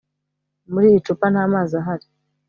[0.71, 2.07] Muri icupa nta mazi ahari